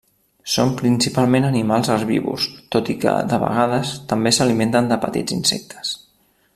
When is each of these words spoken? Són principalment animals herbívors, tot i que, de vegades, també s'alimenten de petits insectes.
Són 0.51 0.69
principalment 0.77 1.45
animals 1.49 1.91
herbívors, 1.97 2.47
tot 2.77 2.89
i 2.93 2.97
que, 3.05 3.13
de 3.35 3.39
vegades, 3.45 3.95
també 4.15 4.35
s'alimenten 4.39 4.91
de 4.93 4.99
petits 5.05 5.37
insectes. 5.41 5.95